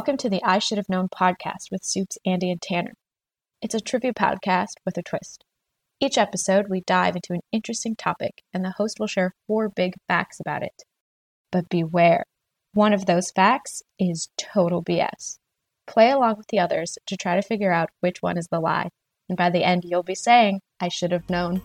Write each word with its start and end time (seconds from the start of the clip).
Welcome 0.00 0.16
to 0.16 0.30
the 0.30 0.42
I 0.42 0.60
Should 0.60 0.78
Have 0.78 0.88
Known 0.88 1.08
podcast 1.10 1.70
with 1.70 1.82
Sups, 1.82 2.16
Andi, 2.26 2.50
and 2.50 2.62
Tanner. 2.62 2.94
It's 3.60 3.74
a 3.74 3.80
trivia 3.80 4.14
podcast 4.14 4.76
with 4.86 4.96
a 4.96 5.02
twist. 5.02 5.44
Each 6.00 6.16
episode, 6.16 6.70
we 6.70 6.80
dive 6.86 7.16
into 7.16 7.34
an 7.34 7.42
interesting 7.52 7.96
topic, 7.96 8.40
and 8.54 8.64
the 8.64 8.72
host 8.78 8.96
will 8.98 9.08
share 9.08 9.34
four 9.46 9.68
big 9.68 9.92
facts 10.08 10.40
about 10.40 10.62
it. 10.62 10.84
But 11.52 11.68
beware, 11.68 12.24
one 12.72 12.94
of 12.94 13.04
those 13.04 13.30
facts 13.30 13.82
is 13.98 14.30
total 14.38 14.82
BS. 14.82 15.36
Play 15.86 16.10
along 16.10 16.36
with 16.38 16.46
the 16.46 16.60
others 16.60 16.96
to 17.06 17.18
try 17.18 17.34
to 17.34 17.42
figure 17.42 17.70
out 17.70 17.90
which 18.00 18.22
one 18.22 18.38
is 18.38 18.48
the 18.50 18.58
lie, 18.58 18.88
and 19.28 19.36
by 19.36 19.50
the 19.50 19.64
end, 19.64 19.82
you'll 19.84 20.02
be 20.02 20.14
saying, 20.14 20.62
I 20.80 20.88
should 20.88 21.12
have 21.12 21.28
known. 21.28 21.60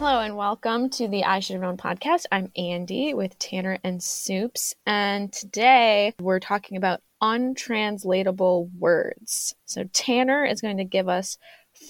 Hello 0.00 0.20
and 0.20 0.34
welcome 0.34 0.88
to 0.88 1.08
the 1.08 1.24
I 1.24 1.40
Should 1.40 1.56
Have 1.56 1.60
Known 1.60 1.76
podcast. 1.76 2.24
I'm 2.32 2.48
Andi 2.56 3.14
with 3.14 3.38
Tanner 3.38 3.76
and 3.84 4.00
Sups, 4.00 4.72
and 4.86 5.30
today 5.30 6.14
we're 6.18 6.40
talking 6.40 6.78
about 6.78 7.02
untranslatable 7.20 8.70
words. 8.78 9.54
So, 9.66 9.84
Tanner 9.92 10.46
is 10.46 10.62
going 10.62 10.78
to 10.78 10.84
give 10.84 11.10
us 11.10 11.36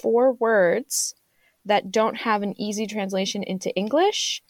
four 0.02 0.32
words 0.32 1.14
that 1.66 1.92
don't 1.92 2.16
have 2.16 2.42
an 2.42 2.60
easy 2.60 2.88
translation 2.88 3.44
into 3.44 3.72
English, 3.76 4.42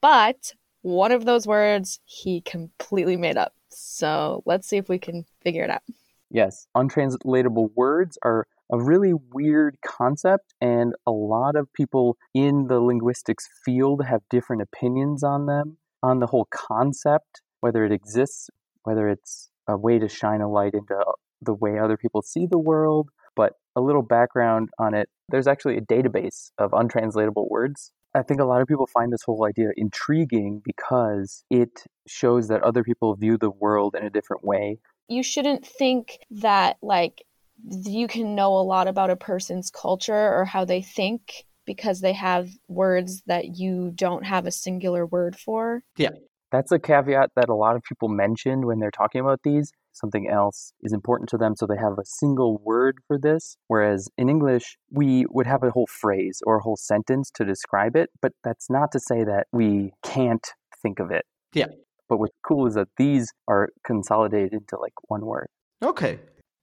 but 0.00 0.52
one 0.82 1.10
of 1.10 1.24
those 1.24 1.48
words 1.48 1.98
he 2.04 2.40
completely 2.40 3.16
made 3.16 3.36
up. 3.36 3.52
So, 3.70 4.44
let's 4.46 4.68
see 4.68 4.76
if 4.76 4.88
we 4.88 5.00
can 5.00 5.24
figure 5.40 5.64
it 5.64 5.70
out. 5.70 5.82
Yes, 6.30 6.68
untranslatable 6.76 7.72
words 7.74 8.16
are 8.22 8.46
a 8.72 8.82
really 8.82 9.12
weird 9.32 9.76
concept, 9.84 10.54
and 10.60 10.94
a 11.06 11.10
lot 11.10 11.56
of 11.56 11.72
people 11.72 12.16
in 12.34 12.66
the 12.68 12.80
linguistics 12.80 13.48
field 13.64 14.04
have 14.04 14.22
different 14.30 14.62
opinions 14.62 15.22
on 15.22 15.46
them, 15.46 15.76
on 16.02 16.20
the 16.20 16.26
whole 16.26 16.48
concept, 16.50 17.42
whether 17.60 17.84
it 17.84 17.92
exists, 17.92 18.48
whether 18.84 19.08
it's 19.08 19.50
a 19.68 19.76
way 19.76 19.98
to 19.98 20.08
shine 20.08 20.40
a 20.40 20.50
light 20.50 20.74
into 20.74 20.94
uh, 20.94 21.12
the 21.42 21.54
way 21.54 21.78
other 21.78 21.96
people 21.96 22.22
see 22.22 22.46
the 22.46 22.58
world. 22.58 23.08
But 23.36 23.54
a 23.76 23.80
little 23.80 24.02
background 24.02 24.70
on 24.78 24.94
it 24.94 25.08
there's 25.30 25.46
actually 25.46 25.76
a 25.76 25.80
database 25.80 26.50
of 26.58 26.72
untranslatable 26.72 27.48
words. 27.48 27.92
I 28.14 28.22
think 28.22 28.40
a 28.40 28.44
lot 28.44 28.60
of 28.60 28.66
people 28.66 28.88
find 28.92 29.12
this 29.12 29.22
whole 29.24 29.46
idea 29.46 29.68
intriguing 29.76 30.60
because 30.64 31.44
it 31.50 31.84
shows 32.08 32.48
that 32.48 32.62
other 32.62 32.82
people 32.82 33.14
view 33.14 33.38
the 33.38 33.50
world 33.50 33.94
in 33.98 34.04
a 34.04 34.10
different 34.10 34.44
way. 34.44 34.78
You 35.08 35.22
shouldn't 35.22 35.64
think 35.64 36.18
that, 36.30 36.76
like, 36.82 37.22
you 37.68 38.08
can 38.08 38.34
know 38.34 38.54
a 38.54 38.62
lot 38.62 38.88
about 38.88 39.10
a 39.10 39.16
person's 39.16 39.70
culture 39.70 40.34
or 40.34 40.44
how 40.44 40.64
they 40.64 40.82
think 40.82 41.44
because 41.66 42.00
they 42.00 42.12
have 42.12 42.48
words 42.68 43.22
that 43.26 43.56
you 43.56 43.92
don't 43.94 44.24
have 44.24 44.46
a 44.46 44.52
singular 44.52 45.06
word 45.06 45.36
for. 45.36 45.82
Yeah. 45.96 46.10
That's 46.50 46.72
a 46.72 46.80
caveat 46.80 47.30
that 47.36 47.48
a 47.48 47.54
lot 47.54 47.76
of 47.76 47.82
people 47.84 48.08
mention 48.08 48.66
when 48.66 48.80
they're 48.80 48.90
talking 48.90 49.20
about 49.20 49.40
these. 49.44 49.70
Something 49.92 50.28
else 50.28 50.72
is 50.82 50.92
important 50.92 51.28
to 51.30 51.36
them, 51.36 51.54
so 51.54 51.66
they 51.66 51.76
have 51.76 51.92
a 51.92 52.04
single 52.04 52.60
word 52.64 52.98
for 53.06 53.18
this. 53.18 53.56
Whereas 53.68 54.08
in 54.18 54.28
English, 54.28 54.76
we 54.90 55.26
would 55.30 55.46
have 55.46 55.62
a 55.62 55.70
whole 55.70 55.86
phrase 55.86 56.40
or 56.44 56.56
a 56.56 56.62
whole 56.62 56.76
sentence 56.76 57.30
to 57.34 57.44
describe 57.44 57.94
it, 57.94 58.10
but 58.20 58.32
that's 58.42 58.68
not 58.68 58.90
to 58.92 59.00
say 59.00 59.22
that 59.22 59.46
we 59.52 59.92
can't 60.02 60.46
think 60.82 60.98
of 60.98 61.12
it. 61.12 61.24
Yeah. 61.54 61.66
But 62.08 62.18
what's 62.18 62.34
cool 62.44 62.66
is 62.66 62.74
that 62.74 62.88
these 62.96 63.32
are 63.46 63.68
consolidated 63.84 64.52
into 64.52 64.76
like 64.76 64.94
one 65.08 65.24
word. 65.26 65.46
Okay 65.82 66.18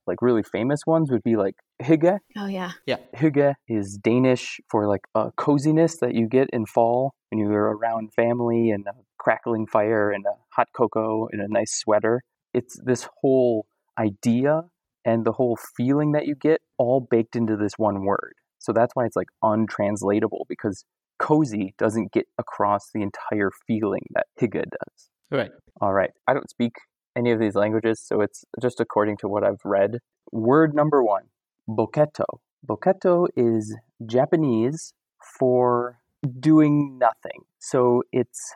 like 0.07 0.21
really 0.21 0.43
famous 0.43 0.81
ones 0.85 1.11
would 1.11 1.23
be 1.23 1.35
like 1.35 1.55
hygge. 1.81 2.17
Oh 2.37 2.47
yeah. 2.47 2.71
Yeah. 2.85 2.97
Hygge 3.15 3.53
is 3.67 3.99
Danish 4.01 4.59
for 4.69 4.87
like 4.87 5.01
a 5.15 5.31
coziness 5.37 5.97
that 5.97 6.15
you 6.15 6.27
get 6.27 6.49
in 6.51 6.65
fall 6.65 7.13
when 7.29 7.39
you're 7.39 7.75
around 7.77 8.13
family 8.13 8.71
and 8.71 8.85
a 8.87 8.93
crackling 9.17 9.67
fire 9.67 10.11
and 10.11 10.25
a 10.25 10.35
hot 10.53 10.67
cocoa 10.75 11.27
and 11.31 11.41
a 11.41 11.47
nice 11.47 11.73
sweater. 11.79 12.21
It's 12.53 12.79
this 12.83 13.07
whole 13.21 13.65
idea 13.99 14.61
and 15.05 15.25
the 15.25 15.33
whole 15.33 15.57
feeling 15.75 16.11
that 16.13 16.25
you 16.25 16.35
get 16.35 16.61
all 16.77 17.05
baked 17.09 17.35
into 17.35 17.55
this 17.55 17.73
one 17.77 18.03
word. 18.05 18.33
So 18.59 18.73
that's 18.73 18.91
why 18.95 19.05
it's 19.05 19.15
like 19.15 19.29
untranslatable 19.43 20.45
because 20.49 20.85
cozy 21.19 21.73
doesn't 21.77 22.11
get 22.11 22.25
across 22.37 22.89
the 22.93 23.01
entire 23.01 23.51
feeling 23.65 24.05
that 24.11 24.27
hygge 24.39 24.63
does. 24.63 25.09
Right. 25.31 25.51
All 25.81 25.93
right. 25.93 26.11
I 26.27 26.33
don't 26.33 26.49
speak 26.49 26.73
any 27.17 27.31
of 27.31 27.39
these 27.39 27.55
languages, 27.55 27.99
so 27.99 28.21
it's 28.21 28.45
just 28.61 28.79
according 28.79 29.17
to 29.17 29.27
what 29.27 29.43
I've 29.43 29.65
read. 29.65 29.97
Word 30.31 30.75
number 30.75 31.03
one 31.03 31.23
boketto. 31.67 32.25
Boketto 32.65 33.27
is 33.35 33.75
Japanese 34.05 34.93
for 35.39 35.99
doing 36.39 36.97
nothing. 36.99 37.41
So 37.59 38.03
it's 38.11 38.53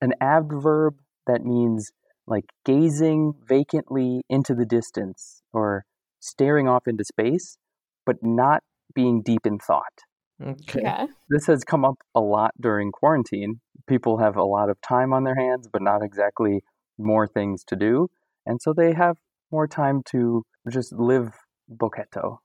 an 0.00 0.12
adverb 0.20 0.94
that 1.26 1.44
means 1.44 1.90
like 2.26 2.44
gazing 2.64 3.34
vacantly 3.48 4.22
into 4.28 4.54
the 4.54 4.64
distance 4.64 5.42
or 5.52 5.84
staring 6.20 6.68
off 6.68 6.86
into 6.86 7.04
space, 7.04 7.58
but 8.06 8.16
not 8.22 8.62
being 8.94 9.22
deep 9.22 9.44
in 9.44 9.58
thought. 9.58 10.02
Okay. 10.40 10.80
Okay. 10.80 11.06
This 11.28 11.46
has 11.46 11.64
come 11.64 11.84
up 11.84 11.98
a 12.14 12.20
lot 12.20 12.52
during 12.60 12.92
quarantine. 12.92 13.60
People 13.88 14.18
have 14.18 14.36
a 14.36 14.44
lot 14.44 14.70
of 14.70 14.80
time 14.80 15.12
on 15.12 15.24
their 15.24 15.34
hands, 15.34 15.68
but 15.72 15.82
not 15.82 16.02
exactly 16.02 16.62
more 17.02 17.26
things 17.26 17.64
to 17.64 17.76
do. 17.76 18.08
And 18.46 18.60
so 18.60 18.72
they 18.72 18.92
have 18.94 19.16
more 19.50 19.66
time 19.66 20.02
to 20.10 20.42
just 20.70 20.92
live 20.92 21.32
boketto. 21.70 22.38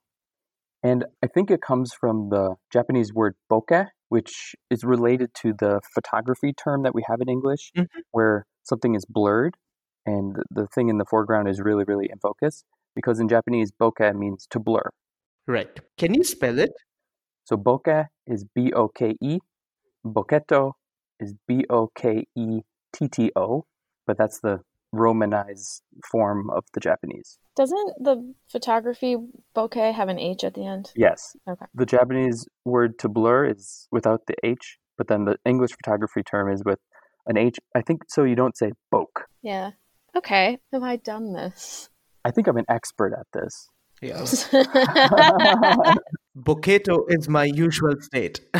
And 0.82 1.06
I 1.24 1.26
think 1.26 1.50
it 1.50 1.60
comes 1.60 1.92
from 1.92 2.28
the 2.30 2.54
Japanese 2.72 3.12
word 3.12 3.34
bokeh, 3.50 3.86
which 4.08 4.54
is 4.70 4.84
related 4.84 5.34
to 5.42 5.52
the 5.52 5.80
photography 5.94 6.52
term 6.52 6.82
that 6.82 6.94
we 6.94 7.02
have 7.08 7.20
in 7.20 7.28
English, 7.28 7.72
Mhm. 7.76 7.86
where 8.12 8.46
something 8.62 8.94
is 8.94 9.04
blurred 9.04 9.56
and 10.06 10.36
the 10.50 10.66
thing 10.68 10.88
in 10.88 10.98
the 10.98 11.04
foreground 11.04 11.48
is 11.48 11.60
really, 11.60 11.84
really 11.84 12.08
in 12.10 12.18
focus. 12.18 12.64
Because 12.94 13.20
in 13.20 13.28
Japanese, 13.28 13.70
bokeh 13.72 14.14
means 14.14 14.46
to 14.50 14.58
blur. 14.58 14.90
Right. 15.46 15.78
Can 15.96 16.14
you 16.14 16.24
spell 16.24 16.58
it? 16.58 16.72
So 17.44 17.56
bokeh 17.56 18.06
is 18.26 18.44
B 18.54 18.72
O 18.72 18.88
K 18.88 19.16
E, 19.20 19.38
boketto 20.04 20.72
is 21.20 21.34
B 21.46 21.64
O 21.70 21.88
K 21.94 22.26
E 22.36 22.60
T 22.92 23.08
T 23.08 23.32
O, 23.36 23.64
but 24.08 24.18
that's 24.18 24.40
the 24.40 24.58
romanized 24.92 25.82
form 26.10 26.50
of 26.50 26.64
the 26.74 26.80
Japanese. 26.80 27.38
Doesn't 27.54 27.92
the 28.00 28.34
photography 28.48 29.16
bokeh 29.54 29.94
have 29.94 30.08
an 30.08 30.18
H 30.18 30.42
at 30.42 30.54
the 30.54 30.66
end? 30.66 30.90
Yes. 30.96 31.36
Okay. 31.48 31.66
The 31.74 31.86
Japanese 31.86 32.48
word 32.64 32.98
to 33.00 33.08
blur 33.08 33.44
is 33.44 33.86
without 33.92 34.22
the 34.26 34.34
H, 34.42 34.78
but 34.96 35.06
then 35.08 35.26
the 35.26 35.36
English 35.44 35.72
photography 35.72 36.22
term 36.22 36.50
is 36.50 36.64
with 36.64 36.80
an 37.26 37.36
H. 37.36 37.58
I 37.76 37.82
think 37.82 38.04
so 38.08 38.24
you 38.24 38.34
don't 38.34 38.56
say 38.56 38.72
boke. 38.90 39.26
Yeah. 39.42 39.72
Okay. 40.16 40.58
Have 40.72 40.82
I 40.82 40.96
done 40.96 41.34
this? 41.34 41.90
I 42.24 42.30
think 42.30 42.48
I'm 42.48 42.56
an 42.56 42.64
expert 42.68 43.12
at 43.12 43.26
this. 43.34 43.68
Yeah. 44.00 44.22
Boketto 46.38 47.04
is 47.08 47.28
my 47.28 47.44
usual 47.44 47.94
state. 48.00 48.40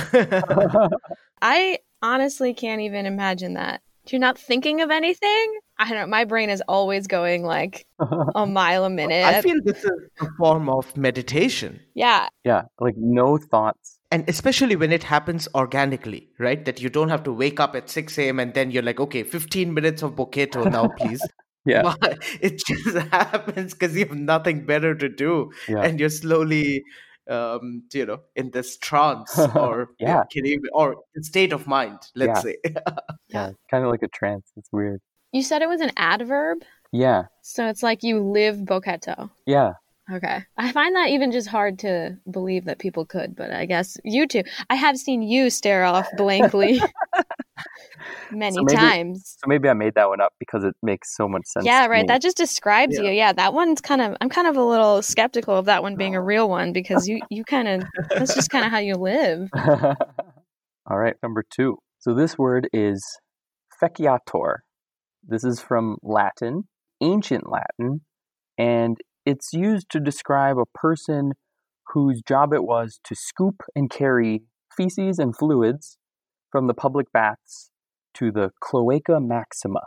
I 1.41 1.79
honestly 2.03 2.53
can't 2.53 2.81
even 2.81 3.07
imagine 3.07 3.55
that. 3.55 3.81
You're 4.13 4.21
not 4.21 4.39
thinking 4.39 4.81
of 4.81 4.91
anything? 4.91 5.59
I 5.79 5.89
don't 5.89 5.99
know. 5.99 6.07
My 6.07 6.25
brain 6.25 6.51
is 6.51 6.63
always 6.69 7.07
going 7.07 7.45
like 7.45 7.87
a 8.35 8.47
mile 8.47 8.85
a 8.85 8.91
minute. 8.91 9.25
I 9.25 9.43
feel 9.43 9.57
this 9.65 9.85
is 9.85 9.91
a 10.21 10.27
form 10.39 10.69
of 10.69 10.97
meditation. 10.97 11.81
yeah. 11.95 12.29
yeah, 12.45 12.63
like 12.81 12.95
no 12.97 13.39
thoughts. 13.39 13.99
And 14.11 14.27
especially 14.29 14.75
when 14.75 14.91
it 14.91 15.03
happens 15.03 15.49
organically, 15.55 16.31
right? 16.39 16.65
That 16.65 16.81
you 16.81 16.89
don't 16.89 17.11
have 17.11 17.23
to 17.25 17.33
wake 17.33 17.61
up 17.61 17.77
at 17.77 17.91
6 17.91 18.19
a.m. 18.19 18.41
and 18.41 18.55
then 18.55 18.71
you're 18.71 18.83
like, 18.83 18.99
okay, 18.99 19.23
15 19.23 19.75
minutes 19.75 20.03
of 20.03 20.13
Boketto 20.13 20.71
now, 20.71 20.89
please. 20.89 21.21
Yeah. 21.67 21.83
But 22.01 22.19
it 22.41 22.63
just 22.67 22.97
happens 23.09 23.75
because 23.75 23.95
you 23.95 24.07
have 24.07 24.17
nothing 24.17 24.65
better 24.65 24.95
to 24.95 25.09
do. 25.11 25.51
Yeah. 25.69 25.83
And 25.83 26.01
you're 26.01 26.09
slowly, 26.09 26.83
um, 27.29 27.83
you 27.93 28.07
know, 28.07 28.21
in 28.37 28.51
this 28.51 28.77
trance 28.79 29.39
or, 29.55 29.91
Yeah. 29.99 30.25
can 30.33 30.45
you, 30.45 30.63
or 30.73 30.97
state 31.21 31.53
of 31.53 31.67
mind, 31.67 31.99
let's 32.15 32.43
say. 32.43 32.57
yeah. 33.29 33.51
Kind 33.71 33.85
of 33.85 33.91
like 33.91 34.03
a 34.03 34.09
trance. 34.09 34.51
It's 34.57 34.69
weird. 34.73 35.01
You 35.33 35.43
said 35.43 35.63
it 35.63 35.69
was 35.69 35.81
an 35.81 35.93
adverb? 35.97 36.59
Yeah. 36.93 37.25
So 37.43 37.69
it's 37.69 37.83
like 37.83 38.03
you 38.03 38.21
live 38.21 38.57
boketto. 38.57 39.31
Yeah. 39.47 39.73
Okay. 40.11 40.43
I 40.57 40.73
find 40.73 40.97
that 40.97 41.11
even 41.11 41.33
just 41.33 41.49
hard 41.49 41.79
to 41.81 42.17
believe 42.31 42.65
that 42.65 42.79
people 42.79 43.05
could, 43.05 43.37
but 43.37 43.51
I 43.53 43.67
guess 43.67 43.99
you 44.05 44.27
too. 44.27 44.43
I 44.71 44.75
have 44.75 44.97
seen 44.97 45.21
you 45.21 45.51
stare 45.51 45.85
off 45.85 46.09
blankly 46.17 46.81
many 48.31 48.55
So 48.57 48.63
maybe- 48.63 48.77
times. 48.77 49.37
So 49.39 49.47
maybe 49.49 49.69
I 49.69 49.73
made 49.75 49.95
that 49.95 50.09
one 50.09 50.21
up 50.21 50.33
because 50.39 50.65
it 50.65 50.75
makes 50.83 51.15
so 51.17 51.29
much 51.29 51.43
sense. 51.47 51.67
Yeah, 51.67 51.87
right. 51.87 52.07
That 52.07 52.23
just 52.23 52.37
describes 52.37 52.97
Yeah. 52.97 53.05
you. 53.05 53.11
Yeah, 53.13 53.33
that 53.33 53.53
one's 53.55 53.81
kind 53.81 54.01
of 54.01 54.17
I'm 54.21 54.29
kind 54.29 54.47
of 54.47 54.57
a 54.57 54.63
little 54.65 55.03
skeptical 55.03 55.57
of 55.57 55.67
that 55.67 55.83
one 55.83 55.97
being 55.97 56.15
a 56.15 56.23
real 56.23 56.49
one 56.49 56.73
because 56.73 57.09
you 57.09 57.21
you 57.31 57.45
kind 57.45 57.69
of 57.69 57.83
that's 58.11 58.35
just 58.35 58.51
kind 58.51 58.65
of 58.65 58.71
how 58.73 58.79
you 58.79 58.95
live. 58.95 59.49
All 59.55 60.97
right, 60.99 61.15
number 61.23 61.45
two. 61.55 61.79
So 61.99 62.15
this 62.15 62.39
word 62.39 62.69
is 62.73 63.05
feciator. 63.83 64.57
This 65.27 65.45
is 65.45 65.61
from 65.61 65.97
Latin, 66.03 66.65
ancient 67.03 67.45
Latin, 67.51 68.01
and 68.57 68.97
it's 69.27 69.53
used 69.53 69.91
to 69.91 70.01
describe 70.01 70.57
a 70.59 70.65
person 70.79 71.33
whose 71.93 72.23
job 72.27 72.53
it 72.55 72.65
was 72.65 72.99
to 73.05 73.15
scoop 73.15 73.57
and 73.75 73.91
carry 73.91 74.43
feces 74.77 75.19
and 75.19 75.37
fluids 75.37 75.98
from 76.51 76.67
the 76.67 76.75
public 76.75 77.13
baths 77.13 77.71
to 78.15 78.31
the 78.33 78.51
Cloaca 78.61 79.21
Maxima, 79.21 79.83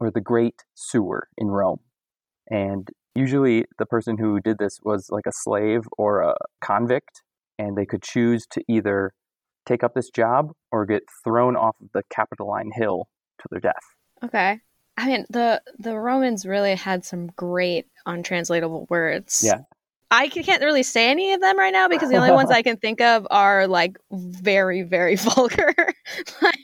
or 0.00 0.10
the 0.10 0.20
Great 0.20 0.64
Sewer 0.74 1.28
in 1.36 1.48
Rome. 1.48 1.80
And 2.50 2.88
usually 3.14 3.64
the 3.78 3.86
person 3.86 4.18
who 4.18 4.40
did 4.40 4.58
this 4.58 4.78
was 4.82 5.08
like 5.10 5.26
a 5.26 5.32
slave 5.32 5.82
or 5.98 6.22
a 6.22 6.34
convict, 6.62 7.22
and 7.58 7.76
they 7.76 7.86
could 7.86 8.02
choose 8.02 8.46
to 8.52 8.62
either 8.68 9.12
take 9.66 9.82
up 9.82 9.94
this 9.94 10.10
job 10.10 10.52
or 10.70 10.84
get 10.84 11.02
thrown 11.22 11.56
off 11.56 11.76
of 11.80 11.88
the 11.94 12.02
Capitoline 12.10 12.70
Hill 12.74 13.08
to 13.38 13.48
their 13.50 13.60
death. 13.60 13.74
Okay. 14.22 14.60
I 14.96 15.06
mean, 15.06 15.26
the 15.28 15.60
the 15.78 15.98
Romans 15.98 16.46
really 16.46 16.76
had 16.76 17.04
some 17.04 17.26
great 17.36 17.86
untranslatable 18.06 18.86
words. 18.88 19.42
Yeah. 19.44 19.60
I 20.14 20.28
can't 20.28 20.62
really 20.62 20.82
say 20.82 21.10
any 21.10 21.32
of 21.32 21.40
them 21.40 21.58
right 21.58 21.72
now 21.72 21.88
because 21.88 22.08
the 22.10 22.16
only 22.16 22.30
ones 22.30 22.50
I 22.50 22.62
can 22.68 22.76
think 22.76 23.00
of 23.00 23.26
are 23.30 23.66
like 23.66 23.98
very, 24.12 24.82
very 24.82 25.16
vulgar. 25.34 25.74
like 26.42 26.58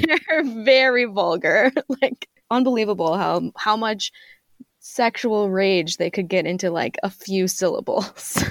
they're 0.00 0.42
very 0.44 1.04
vulgar. 1.04 1.70
Like 2.02 2.28
unbelievable 2.50 3.16
how 3.16 3.52
how 3.56 3.76
much 3.76 4.10
sexual 4.80 5.50
rage 5.50 5.98
they 5.98 6.10
could 6.10 6.28
get 6.28 6.46
into 6.46 6.70
like 6.70 6.96
a 7.02 7.10
few 7.10 7.46
syllables. 7.46 8.42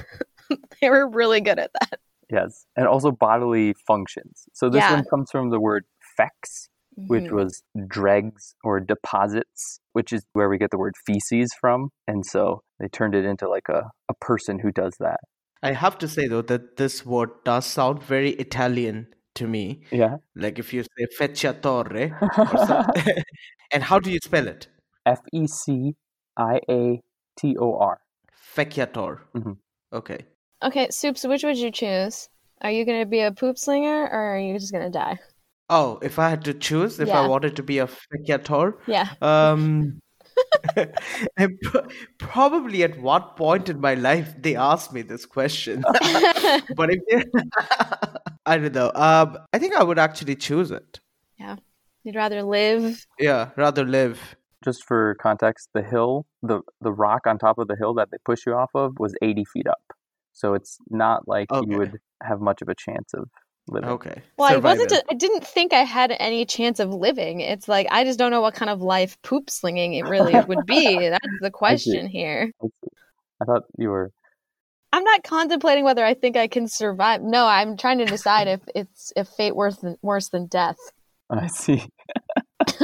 they 0.81 0.89
were 0.89 1.07
really 1.09 1.42
good 1.42 1.59
at 1.59 1.71
that. 1.80 2.00
Yes. 2.30 2.65
And 2.75 2.88
also 2.88 3.12
bodily 3.12 3.74
functions. 3.86 4.45
So 4.54 4.69
this 4.69 4.81
Yeah. 4.81 4.94
one 4.95 5.06
comes 5.09 5.31
from 5.31 5.50
the 5.50 5.59
word 5.59 5.86
fex, 6.19 6.68
which 6.95 7.24
Mhm. 7.25 7.31
was 7.31 7.63
dregs 7.88 8.56
or 8.63 8.80
deposits, 8.80 9.80
which 9.97 10.13
is 10.13 10.23
where 10.33 10.47
we 10.47 10.59
get 10.59 10.69
the 10.69 10.77
word 10.77 10.94
feces 11.07 11.49
from. 11.59 11.89
And 12.07 12.23
so 12.23 12.61
they 12.79 12.88
turned 12.88 13.15
it 13.15 13.25
into 13.25 13.49
like 13.49 13.67
a, 13.67 13.81
a 14.07 14.13
person 14.21 14.59
who 14.59 14.71
does 14.71 14.94
that. 14.99 15.19
I 15.63 15.71
have 15.71 15.97
to 16.03 16.07
say 16.07 16.27
though 16.27 16.44
that 16.44 16.77
this 16.77 17.03
word 17.03 17.31
does 17.44 17.65
sound 17.65 18.03
very 18.03 18.31
Italian 18.45 19.07
to 19.39 19.47
me. 19.47 19.81
Yeah. 19.89 20.17
Like 20.35 20.59
if 20.59 20.71
you 20.71 20.83
say 20.83 21.07
fecciatore, 21.19 22.11
or 22.21 23.23
and 23.73 23.81
how 23.81 23.97
do 23.97 24.11
you 24.11 24.19
spell 24.23 24.47
it? 24.47 24.67
F 25.03 25.19
E 25.33 25.47
C 25.47 25.95
I 26.38 26.59
A 26.69 27.01
T 27.39 27.55
O 27.57 27.77
R. 27.79 27.99
Feciator. 28.55 29.21
Mhm. 29.35 29.57
Okay. 29.94 30.19
Okay, 30.61 30.88
Sups, 30.89 31.27
which 31.27 31.44
would 31.44 31.57
you 31.57 31.71
choose? 31.71 32.29
Are 32.61 32.71
you 32.71 32.85
going 32.85 32.99
to 32.99 33.05
be 33.05 33.21
a 33.21 33.31
poop 33.31 33.57
slinger 33.57 34.03
or 34.11 34.35
are 34.35 34.39
you 34.39 34.59
just 34.59 34.71
going 34.71 34.91
to 34.91 34.99
die? 34.99 35.17
Oh, 35.69 36.00
if 36.02 36.18
I 36.18 36.30
had 36.30 36.46
to 36.46 36.54
choose, 36.54 37.00
if 37.00 37.10
Yeah. 37.10 37.22
I 37.22 37.28
wanted 37.28 37.56
to 37.58 37.64
be 37.64 37.80
a 37.80 37.88
feciator, 37.88 38.74
Yeah. 38.88 39.10
um, 39.22 40.00
and 41.38 41.60
probably 42.19 42.84
at 42.84 43.00
what 43.02 43.36
point 43.36 43.69
in 43.69 43.81
my 43.81 43.96
life 43.96 44.34
they 44.40 44.56
asked 44.56 44.94
me 44.94 45.02
this 45.02 45.25
question. 45.25 45.84
but 46.75 46.90
if 46.92 47.00
they, 47.10 47.24
I 48.46 48.58
don't 48.58 48.74
know. 48.74 48.92
Um, 48.96 49.38
I 49.54 49.60
think 49.60 49.75
I 49.75 49.84
would 49.84 50.00
actually 50.00 50.36
choose 50.36 50.72
it. 50.72 51.00
Yeah, 51.38 51.58
you'd 52.04 52.16
rather 52.16 52.44
live. 52.44 53.06
Yeah, 53.19 53.50
rather 53.58 53.86
live. 53.86 54.36
Just 54.64 54.86
for 54.86 55.16
context, 55.22 55.69
the 55.74 55.84
hill, 55.84 56.25
the, 56.42 56.62
the 56.81 56.92
rock 56.92 57.28
on 57.28 57.38
top 57.38 57.58
of 57.60 57.68
the 57.68 57.75
hill 57.75 57.94
that 57.96 58.10
they 58.12 58.18
push 58.25 58.46
you 58.46 58.54
off 58.54 58.72
of 58.74 58.98
was 59.00 59.14
80 59.22 59.46
feet 59.46 59.68
up. 59.68 59.81
So 60.34 60.54
it's 60.54 60.78
not 60.90 61.28
like 61.28 61.52
Okay. 61.52 61.69
you 61.69 61.78
would 61.78 61.98
have 62.24 62.42
much 62.42 62.62
of 62.62 62.69
a 62.69 62.75
chance 62.75 63.14
of 63.14 63.30
living. 63.68 63.90
Okay. 63.90 64.22
Well, 64.38 64.52
I 64.52 64.58
wasn't. 64.58 64.90
Surviving. 64.90 65.08
I 65.10 65.14
didn't 65.16 65.48
think 65.48 65.74
I 65.74 65.84
had 65.84 66.16
any 66.19 66.46
chance 66.46 66.80
of 66.80 66.94
living. 66.94 67.42
It's 67.42 67.68
like 67.68 67.88
I 67.92 68.04
just 68.04 68.19
don't 68.19 68.31
know 68.31 68.42
what 68.42 68.54
kind 68.54 68.69
of 68.69 68.81
life 68.81 69.22
poop 69.22 69.50
slinging 69.50 69.94
it 69.94 70.04
really 70.04 70.34
would 70.48 70.66
be. 70.66 71.10
That's 71.10 71.28
the 71.42 71.52
question 71.52 72.08
here. 72.08 72.52
I 72.62 72.68
see. 72.68 72.90
I 73.42 73.46
thought 73.46 73.64
you 73.78 73.90
were. 73.90 74.12
I'm 74.94 75.04
not 75.04 75.24
contemplating 75.24 75.84
whether 75.84 76.04
I 76.04 76.14
think 76.14 76.38
I 76.38 76.48
can 76.48 76.68
survive. 76.68 77.22
No, 77.22 77.46
I'm 77.46 77.78
trying 77.78 78.00
to 78.00 78.06
decide 78.06 78.48
if 78.48 78.62
it's 78.74 79.12
if 79.16 79.28
fate 79.28 79.56
worse 79.56 79.78
than 79.78 79.98
worse 80.02 80.30
than 80.30 80.48
death. 80.48 80.78
I 81.30 81.48
see. 81.48 81.84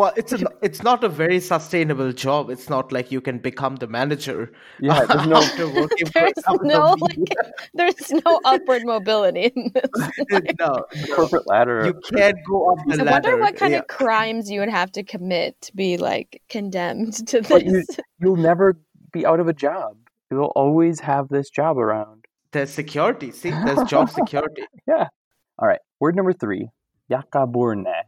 Well, 0.00 0.12
it's 0.16 0.32
a, 0.32 0.38
it's 0.62 0.82
not 0.82 1.04
a 1.04 1.08
very 1.08 1.40
sustainable 1.40 2.12
job. 2.12 2.48
It's 2.50 2.68
not 2.70 2.90
like 2.90 3.12
you 3.12 3.20
can 3.20 3.38
become 3.38 3.76
the 3.76 3.86
manager 3.86 4.50
Yeah, 4.80 5.04
there's 5.04 5.26
no. 5.26 5.36
after 5.42 5.66
working 5.68 6.06
for 6.06 6.12
There's 6.14 6.32
a 6.46 6.56
no 6.66 6.96
like, 6.98 7.18
there's 7.74 8.10
no 8.24 8.40
upward 8.44 8.82
mobility 8.84 9.52
in 9.54 9.70
this. 9.74 9.90
no, 10.58 10.84
corporate 11.14 11.46
ladder. 11.46 11.84
you 11.86 11.94
can't 12.16 12.38
go 12.48 12.72
up 12.72 12.78
the 12.86 12.94
I 12.94 13.04
ladder. 13.04 13.08
I 13.08 13.12
wonder 13.32 13.36
what 13.44 13.56
kind 13.56 13.72
Yeah. 13.72 13.80
of 13.80 13.88
crimes 13.88 14.50
you 14.50 14.60
would 14.60 14.70
have 14.70 14.90
to 14.92 15.02
commit 15.02 15.60
to 15.62 15.76
be 15.76 15.96
like 15.98 16.40
condemned 16.48 17.26
to 17.28 17.42
But 17.42 17.64
you- 17.66 17.72
this. 17.72 17.86
You'll 18.20 18.36
never 18.36 18.80
be 19.12 19.26
out 19.26 19.40
of 19.40 19.48
a 19.48 19.52
job. 19.52 19.96
You'll 20.30 20.52
always 20.56 21.00
have 21.00 21.28
this 21.28 21.50
job 21.50 21.78
around. 21.78 22.24
There's 22.52 22.70
security. 22.70 23.32
See, 23.32 23.50
there's 23.50 23.82
job 23.88 24.08
security. 24.10 24.62
Yeah. 24.88 25.08
All 25.58 25.68
right. 25.68 25.80
Word 26.00 26.16
number 26.16 26.32
three, 26.32 26.68
ya'aburnee. 27.10 28.04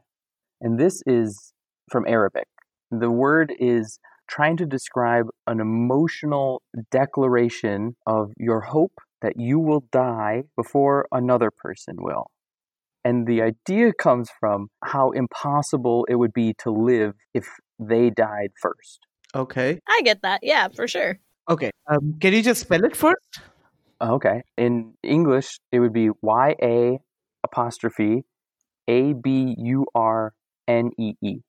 And 0.61 0.79
this 0.79 1.03
is 1.07 1.53
from 1.93 2.07
Arabic. 2.09 2.49
The 2.91 3.11
word 3.11 3.53
is 3.61 4.01
trying 4.29 4.57
to 4.57 4.67
describe 4.67 5.27
an 5.47 5.61
emotional 5.61 6.63
declaration 6.91 7.95
of 8.07 8.33
your 8.39 8.61
hope 8.61 8.99
that 9.21 9.35
you 9.37 9.59
will 9.59 9.85
die 9.93 10.45
before 10.57 11.07
another 11.13 11.51
person 11.51 11.97
will. 11.99 12.31
And 13.05 13.27
the 13.27 13.43
idea 13.43 13.93
comes 13.93 14.31
from 14.41 14.69
how 14.83 15.11
impossible 15.11 16.07
it 16.09 16.15
would 16.15 16.33
be 16.33 16.55
to 16.61 16.71
live 16.71 17.15
if 17.35 17.47
they 17.79 18.11
died 18.11 18.51
first. 18.61 19.01
Okay. 19.35 19.81
I 19.89 20.01
get 20.03 20.23
that. 20.23 20.41
Yeah, 20.43 20.69
for 20.69 20.89
sure. 20.89 21.19
Okay. 21.51 21.71
Um, 21.91 22.19
can 22.21 22.33
you 22.33 22.43
just 22.43 22.63
spell 22.63 22.85
it 22.85 22.97
first? 22.97 23.41
Okay. 24.01 24.43
In 24.57 24.95
English, 25.03 25.59
it 25.73 25.81
would 25.81 25.93
be 25.93 26.11
Y 26.23 26.55
A 26.63 26.99
apostrophe 27.45 28.25
A 28.89 29.13
B 29.13 29.55
U 29.59 29.87
R 29.95 30.33
N 30.69 30.91
E 30.99 31.15
E. 31.23 31.41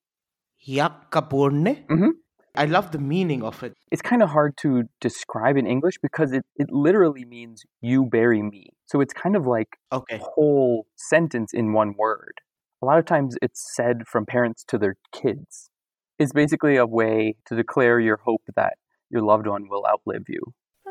Ya'aburnee. 0.68 1.86
Mhm. 1.88 2.12
I 2.56 2.66
love 2.66 2.92
the 2.92 3.00
meaning 3.00 3.44
of 3.44 3.64
it. 3.64 3.74
It's 3.92 4.02
kind 4.04 4.22
of 4.22 4.30
hard 4.30 4.56
to 4.58 4.84
describe 5.02 5.58
in 5.58 5.66
English 5.66 5.96
because 6.02 6.32
it, 6.32 6.44
it 6.56 6.68
literally 6.72 7.26
means 7.26 7.64
you 7.82 8.06
bury 8.06 8.44
me. 8.44 8.68
So 8.86 9.02
it's 9.02 9.14
kind 9.14 9.36
of 9.36 9.48
like 9.48 9.70
a 9.92 10.02
whole 10.20 10.86
sentence 10.96 11.52
in 11.54 11.74
one 11.74 11.96
word. 11.98 12.36
A 12.84 12.86
lot 12.86 13.00
of 13.00 13.06
times 13.06 13.38
it's 13.42 13.74
said 13.76 14.04
from 14.08 14.26
parents 14.26 14.64
to 14.66 14.78
their 14.78 14.96
kids. 15.12 15.72
It's 16.20 16.32
basically 16.32 16.76
a 16.78 16.86
way 16.86 17.36
to 17.48 17.56
declare 17.56 18.00
your 18.00 18.18
hope 18.18 18.44
that 18.56 18.74
your 19.10 19.24
loved 19.24 19.48
one 19.48 19.68
will 19.68 19.86
outlive 19.88 20.26
you. 20.28 20.42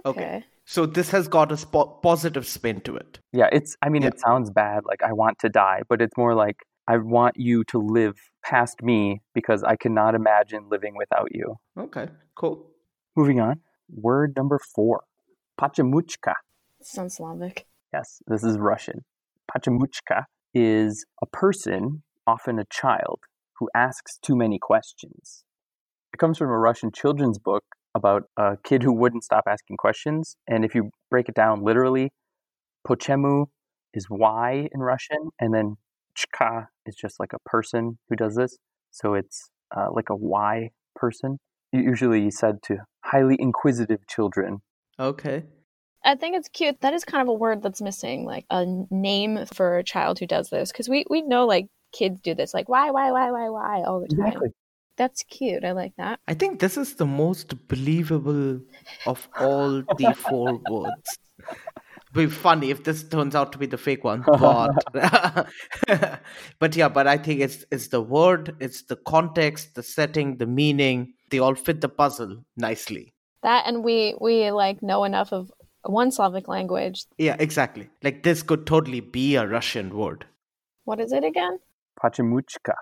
Okay. 0.05 0.45
So 0.65 0.85
this 0.87 1.11
has 1.11 1.29
got 1.29 1.53
a 1.53 1.57
spo- 1.57 2.03
positive 2.03 2.47
spin 2.47 2.81
to 2.83 2.97
it. 2.97 3.21
Yeah, 3.33 3.49
it's, 3.53 3.77
I 3.83 3.89
mean, 3.89 4.03
Yeah. 4.03 4.09
it 4.09 4.21
sounds 4.21 4.51
bad, 4.51 4.85
like 4.85 5.03
I 5.03 5.13
want 5.13 5.39
to 5.41 5.49
die, 5.49 5.83
but 5.89 6.03
it's 6.03 6.17
more 6.17 6.35
like 6.35 6.57
I 6.89 6.97
want 6.97 7.37
you 7.37 7.65
to 7.65 7.79
live 7.79 8.17
past 8.45 8.83
me 8.83 9.23
because 9.35 9.63
I 9.63 9.77
cannot 9.77 10.15
imagine 10.15 10.69
living 10.71 10.95
without 10.97 11.29
you. 11.33 11.57
Okay. 11.79 12.09
Cool. 12.35 12.71
Moving 13.17 13.41
on, 13.41 13.61
word 13.89 14.35
number 14.37 14.59
four, 14.75 15.05
pochemuchka. 15.61 16.35
Sounds 16.81 17.17
Slavic. 17.17 17.67
Yes, 17.93 18.23
this 18.27 18.43
is 18.43 18.59
Russian. 18.59 19.05
Pochemuchka 19.51 20.25
is 20.55 21.05
a 21.23 21.27
person, 21.27 22.03
often 22.27 22.59
a 22.59 22.65
child, 22.71 23.21
who 23.59 23.69
asks 23.75 24.19
too 24.19 24.35
many 24.35 24.59
questions. 24.59 25.45
It 26.13 26.19
comes 26.19 26.39
from 26.39 26.49
a 26.49 26.59
Russian 26.59 26.91
children's 26.91 27.39
book 27.39 27.65
about 27.95 28.25
a 28.37 28.57
kid 28.65 28.83
who 28.83 28.93
wouldn't 28.93 29.25
stop 29.25 29.45
asking 29.47 29.77
questions. 29.77 30.37
And 30.49 30.65
if 30.65 30.75
you 30.75 30.91
break 31.11 31.29
it 31.29 31.35
down 31.35 31.63
literally, 31.63 32.13
pochemu 32.87 33.47
is 33.95 34.07
why 34.09 34.69
in 34.73 34.81
Russian, 34.81 35.31
and 35.39 35.55
then 35.55 35.77
chka 36.17 36.67
is 36.87 36.95
just 36.95 37.19
like 37.21 37.33
a 37.33 37.49
person 37.49 37.99
who 38.09 38.17
does 38.17 38.35
this. 38.35 38.59
So 38.91 39.15
it's 39.15 39.51
uh, 39.77 39.89
like 39.93 40.11
a 40.11 40.17
why 40.17 40.71
person, 40.95 41.39
usually 41.73 42.31
said 42.31 42.63
to 42.65 42.79
highly 43.05 43.37
inquisitive 43.39 44.07
children. 44.07 44.59
Okay. 44.99 45.45
I 46.05 46.17
think 46.17 46.37
it's 46.37 46.49
cute. 46.49 46.81
That 46.81 46.95
is 46.95 47.05
kind 47.05 47.23
of 47.23 47.29
a 47.29 47.33
word 47.33 47.63
that's 47.63 47.81
missing, 47.81 48.25
like 48.25 48.45
a 48.51 48.67
name 48.91 49.47
for 49.55 49.79
a 49.79 49.85
child 49.85 50.19
who 50.19 50.27
does 50.27 50.51
this. 50.51 50.73
Because 50.73 50.89
we, 50.89 51.05
we 51.09 51.23
know 51.23 51.47
like 51.47 51.69
kids 51.93 52.21
do 52.21 52.35
this, 52.35 52.53
like 52.53 52.69
why, 52.69 52.91
why, 52.91 53.13
why, 53.13 53.31
why, 53.31 53.49
why 53.49 53.83
all 53.85 54.01
the 54.01 54.09
time. 54.09 54.27
Exactly. 54.27 54.49
That's 54.97 55.23
cute. 55.23 55.65
I 55.65 55.73
like 55.73 55.93
that. 55.97 56.19
I 56.29 56.35
think 56.35 56.61
this 56.61 56.77
is 56.77 56.97
the 56.97 57.07
most 57.07 57.55
believable 57.69 58.61
of 59.07 59.29
all 59.39 59.83
the 59.97 60.15
four 60.15 60.61
words. 60.69 61.19
Be 62.13 62.27
funny 62.27 62.71
if 62.71 62.85
this 62.85 63.03
turns 63.03 63.35
out 63.35 63.53
to 63.53 63.59
be 63.59 63.67
the 63.67 63.79
fake 63.79 64.05
one, 64.05 64.23
but 64.39 64.71
but 66.59 66.77
yeah, 66.77 66.89
but 66.89 67.07
I 67.07 67.17
think 67.17 67.41
it's 67.41 67.65
it's 67.71 67.89
the 67.89 68.03
word, 68.03 68.55
it's 68.61 68.83
the 68.83 68.97
context, 68.97 69.75
the 69.75 69.83
setting, 69.83 70.37
the 70.37 70.47
meaning. 70.47 71.15
They 71.31 71.39
all 71.39 71.55
fit 71.55 71.81
the 71.81 71.89
puzzle 71.89 72.45
nicely. 72.57 73.15
That 73.43 73.65
and 73.67 73.83
we 73.83 74.15
we 74.21 74.51
like 74.51 74.83
know 74.83 75.05
enough 75.05 75.33
of 75.33 75.51
one 75.85 76.11
Slavic 76.11 76.49
language. 76.49 77.07
Yeah, 77.19 77.37
exactly. 77.39 77.89
Like 78.03 78.23
this 78.23 78.43
could 78.43 78.67
totally 78.67 79.01
be 79.01 79.37
a 79.37 79.47
Russian 79.47 79.97
word. 79.97 80.27
What 80.85 81.01
is 81.01 81.13
it 81.13 81.25
again? 81.25 81.59
Pochemuchka. 82.03 82.75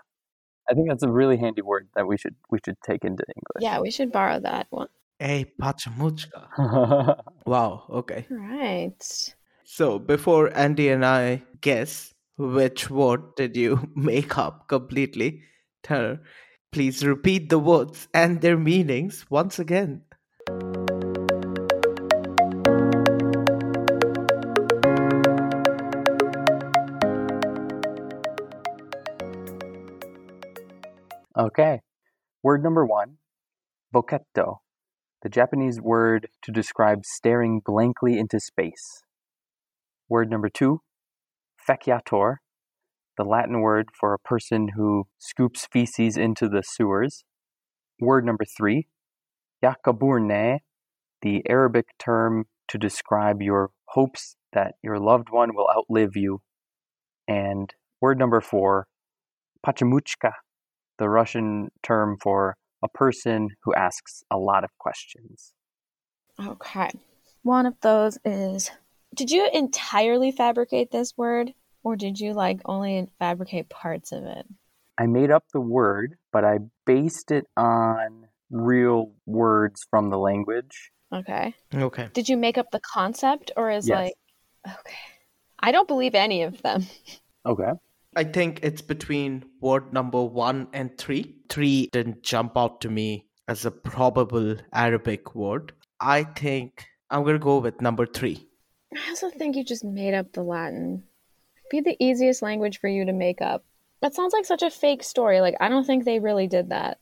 I 0.68 0.74
think 0.74 0.88
that's 0.88 1.02
a 1.02 1.10
really 1.10 1.36
handy 1.36 1.62
word 1.62 1.88
that 1.94 2.06
we 2.06 2.16
should 2.16 2.34
we 2.50 2.58
should 2.64 2.76
take 2.84 3.04
into 3.04 3.24
English. 3.28 3.60
Yeah, 3.60 3.80
we 3.80 3.90
should 3.90 4.12
borrow 4.12 4.40
that 4.40 4.66
one. 4.70 4.88
Hey, 5.20 5.52
pochemuchka. 5.60 6.48
Wow, 7.44 7.84
okay. 7.90 8.24
Right. 8.30 8.96
So 9.64 9.98
before 9.98 10.48
Andi 10.48 10.90
and 10.90 11.04
I 11.04 11.42
guess 11.60 12.14
which 12.38 12.88
word 12.88 13.36
did 13.36 13.54
you 13.54 13.86
make 13.94 14.38
up 14.38 14.66
completely, 14.66 15.42
Tanner, 15.82 16.22
please 16.72 17.04
repeat 17.04 17.50
the 17.50 17.58
words 17.58 18.08
and 18.14 18.40
their 18.40 18.56
meanings 18.56 19.26
once 19.28 19.58
again. 19.58 20.04
okay. 31.36 31.80
Word 32.42 32.62
number 32.62 32.86
one, 32.86 33.18
boketto, 33.92 34.60
the 35.22 35.28
Japanese 35.28 35.80
word 35.80 36.28
to 36.42 36.52
describe 36.52 37.04
staring 37.04 37.60
blankly 37.64 38.18
into 38.18 38.40
space. 38.40 39.02
Word 40.08 40.30
number 40.30 40.48
two, 40.48 40.80
feciator, 41.68 42.36
the 43.16 43.24
Latin 43.24 43.60
word 43.60 43.90
for 43.98 44.14
a 44.14 44.18
person 44.18 44.70
who 44.76 45.06
scoops 45.18 45.68
feces 45.70 46.16
into 46.16 46.48
the 46.48 46.62
sewers. 46.62 47.24
Word 48.00 48.24
number 48.24 48.44
three, 48.44 48.88
ya'aburnee, 49.62 50.60
the 51.20 51.42
Arabic 51.48 51.86
term 51.98 52.46
to 52.68 52.78
describe 52.78 53.42
your 53.42 53.70
hopes 53.88 54.36
that 54.52 54.74
your 54.82 54.98
loved 54.98 55.28
one 55.30 55.54
will 55.54 55.68
outlive 55.68 56.16
you. 56.16 56.40
And 57.28 57.74
word 58.00 58.18
number 58.18 58.40
four, 58.40 58.86
pochemuchka, 59.64 60.32
the 60.98 61.08
Russian 61.08 61.68
term 61.82 62.16
for 62.22 62.56
a 62.82 62.88
person 62.88 63.48
who 63.62 63.74
asks 63.74 64.22
a 64.30 64.38
lot 64.38 64.64
of 64.64 64.70
questions. 64.78 65.52
Okay. 66.44 66.90
One 67.42 67.66
of 67.66 67.74
those 67.80 68.18
is 68.24 68.70
Did 69.14 69.30
you 69.30 69.48
entirely 69.52 70.30
fabricate 70.32 70.90
this 70.90 71.12
word? 71.16 71.52
Or 71.82 71.96
did 71.96 72.20
you 72.20 72.34
like 72.34 72.60
only 72.66 73.08
fabricate 73.18 73.68
parts 73.70 74.12
of 74.12 74.24
it? 74.24 74.46
I 74.98 75.06
made 75.06 75.30
up 75.30 75.44
the 75.52 75.60
word, 75.60 76.16
but 76.30 76.44
I 76.44 76.58
based 76.84 77.30
it 77.30 77.46
on 77.56 78.26
real 78.50 79.12
words 79.26 79.80
from 79.90 80.10
the 80.10 80.18
language. 80.18 80.90
Okay. 81.12 81.54
Okay. 81.74 82.08
Did 82.12 82.28
you 82.28 82.36
make 82.36 82.58
up 82.58 82.70
the 82.70 82.80
concept 82.80 83.50
or 83.56 83.70
is 83.70 83.88
Yes. 83.88 83.96
like 83.96 84.14
okay. 84.66 84.96
I 85.58 85.72
don't 85.72 85.88
believe 85.88 86.14
any 86.14 86.42
of 86.42 86.60
them. 86.62 86.86
Okay. 87.46 87.72
I 88.16 88.24
think 88.24 88.60
it's 88.62 88.82
between 88.82 89.44
word 89.60 89.92
number 89.92 90.22
one 90.22 90.68
and 90.72 90.96
three. 90.98 91.36
Three 91.48 91.88
didn't 91.92 92.22
jump 92.22 92.56
out 92.56 92.80
to 92.80 92.88
me 92.88 93.26
as 93.46 93.64
a 93.64 93.70
probable 93.70 94.56
Arabic 94.72 95.34
word. 95.34 95.72
I 96.00 96.24
think 96.24 96.86
I'm 97.10 97.22
going 97.22 97.34
to 97.34 97.38
go 97.38 97.58
with 97.58 97.80
number 97.80 98.06
three. 98.06 98.48
I 98.96 99.10
also 99.10 99.30
think 99.30 99.54
you 99.54 99.64
just 99.64 99.84
made 99.84 100.14
up 100.14 100.32
the 100.32 100.42
Latin. 100.42 101.04
Be 101.70 101.80
the 101.80 101.96
easiest 102.00 102.42
language 102.42 102.80
for 102.80 102.88
you 102.88 103.04
to 103.04 103.12
make 103.12 103.40
up. 103.40 103.64
That 104.00 104.14
sounds 104.14 104.32
like 104.32 104.44
such 104.44 104.62
a 104.62 104.70
fake 104.70 105.04
story. 105.04 105.40
Like 105.40 105.54
I 105.60 105.68
don't 105.68 105.84
think 105.84 106.04
they 106.04 106.18
really 106.18 106.48
did 106.48 106.70
that. 106.70 106.98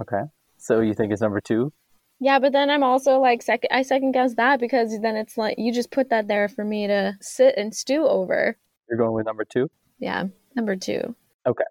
Okay. 0.00 0.22
So 0.58 0.80
you 0.80 0.94
think 0.94 1.12
it's 1.12 1.22
number 1.22 1.40
two? 1.40 1.72
Yeah, 2.20 2.38
but 2.38 2.52
then 2.52 2.70
I'm 2.70 2.84
also 2.84 3.18
like 3.18 3.42
second 3.42 3.70
I 3.72 3.82
second 3.82 4.12
guess 4.12 4.34
that 4.34 4.60
because 4.60 4.96
then 5.00 5.16
it's 5.16 5.36
like 5.36 5.56
you 5.58 5.72
just 5.72 5.90
put 5.90 6.10
that 6.10 6.28
there 6.28 6.48
for 6.48 6.64
me 6.64 6.86
to 6.86 7.16
sit 7.20 7.54
and 7.56 7.74
stew 7.74 8.06
over. 8.06 8.56
You're 8.88 8.98
going 8.98 9.12
with 9.12 9.26
number 9.26 9.44
two? 9.44 9.68
Yeah, 9.98 10.26
number 10.56 10.76
2. 10.76 11.14
Okay. 11.46 11.64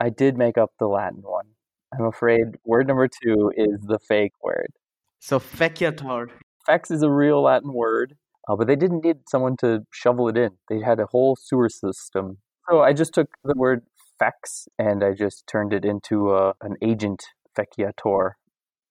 I 0.00 0.10
did 0.10 0.36
make 0.36 0.58
up 0.58 0.72
the 0.78 0.86
Latin 0.86 1.22
one. 1.22 1.46
I'm 1.98 2.06
afraid 2.06 2.44
word 2.64 2.86
number 2.86 3.08
two 3.08 3.52
is 3.56 3.80
the 3.82 3.98
fake 3.98 4.32
word. 4.42 4.68
So 5.20 5.38
feciator. 5.38 6.28
Fex 6.68 6.90
is 6.90 7.02
a 7.02 7.10
real 7.10 7.42
Latin 7.42 7.72
word, 7.72 8.16
uh, 8.48 8.56
but 8.56 8.66
they 8.66 8.76
didn't 8.76 9.04
need 9.04 9.28
someone 9.28 9.56
to 9.58 9.82
shovel 9.92 10.28
it 10.28 10.36
in. 10.36 10.50
They 10.68 10.80
had 10.80 11.00
a 11.00 11.06
whole 11.06 11.36
sewer 11.36 11.68
system. 11.68 12.38
So 12.68 12.82
I 12.82 12.92
just 12.92 13.14
took 13.14 13.28
the 13.44 13.54
word 13.56 13.82
fex 14.20 14.66
and 14.78 15.04
I 15.04 15.12
just 15.12 15.46
turned 15.46 15.72
it 15.72 15.84
into 15.84 16.34
a, 16.34 16.54
an 16.60 16.76
agent 16.82 17.22
feciator. 17.56 18.32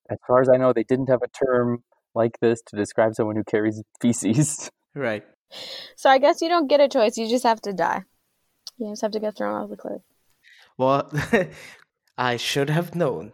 As 0.09 0.17
far 0.25 0.41
as 0.41 0.49
I 0.49 0.57
know, 0.57 0.71
they 0.71 0.83
didn't 0.83 1.09
have 1.09 1.21
a 1.21 1.45
term 1.45 1.83
like 2.13 2.39
this 2.39 2.61
to 2.67 2.77
describe 2.77 3.15
someone 3.15 3.35
who 3.35 3.43
carries 3.43 3.81
feces. 4.01 4.69
Right. 4.97 5.25
So 5.97 6.09
I 6.09 6.19
guess 6.19 6.41
you 6.41 6.47
don't 6.47 6.69
get 6.69 6.79
a 6.79 6.87
choice. 6.87 7.17
You 7.17 7.27
just 7.27 7.43
have 7.43 7.59
to 7.63 7.73
die. 7.73 8.03
You 8.77 8.89
just 8.89 9.01
have 9.01 9.11
to 9.11 9.19
get 9.19 9.37
thrown 9.37 9.53
off 9.61 9.69
the 9.69 9.77
cliff. 9.77 10.01
Well, 10.77 11.11
I 12.17 12.37
should 12.37 12.69
have 12.69 12.95
known. 12.95 13.31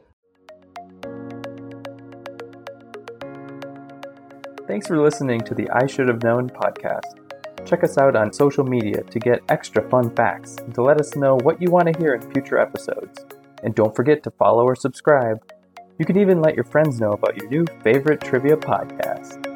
Thanks 4.67 4.87
for 4.87 5.01
listening 5.01 5.41
to 5.41 5.55
the 5.55 5.69
I 5.71 5.87
Should 5.87 6.07
Have 6.07 6.23
Known 6.23 6.49
podcast. 6.49 7.17
Check 7.65 7.83
us 7.83 7.97
out 7.97 8.15
on 8.15 8.31
social 8.31 8.63
media 8.63 9.03
to 9.03 9.19
get 9.19 9.41
extra 9.49 9.87
fun 9.89 10.15
facts 10.15 10.57
and 10.57 10.73
to 10.75 10.81
let 10.81 10.99
us 10.99 11.15
know 11.15 11.37
what 11.43 11.61
you 11.61 11.69
want 11.69 11.91
to 11.91 11.99
hear 11.99 12.13
in 12.13 12.31
future 12.31 12.57
episodes. 12.57 13.25
And 13.63 13.75
don't 13.75 13.95
forget 13.95 14.23
to 14.23 14.31
follow 14.31 14.63
or 14.63 14.75
subscribe. 14.75 15.43
You 15.99 16.05
can 16.05 16.17
even 16.17 16.41
let 16.41 16.55
your 16.55 16.63
friends 16.63 16.99
know 16.99 17.11
about 17.11 17.37
your 17.37 17.49
new 17.49 17.65
favorite 17.83 18.21
trivia 18.21 18.55
podcast. 18.57 19.50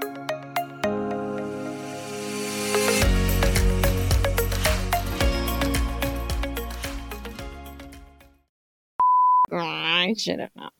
I 10.06 10.14
should 10.14 10.40
have 10.40 10.56
known. 10.56 10.76